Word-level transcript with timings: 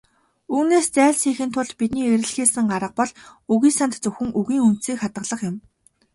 Үүнээс 0.55 0.87
зайлсхийхийн 0.95 1.51
тулд 1.53 1.71
бидний 1.79 2.07
эрэлхийлсэн 2.13 2.67
арга 2.77 2.95
бол 2.99 3.11
үгийн 3.53 3.75
санд 3.77 3.93
зөвхөн 4.03 4.29
"үгийн 4.39 4.65
үндсийг 4.67 4.97
хадгалах" 5.01 5.41
юм. 5.49 5.55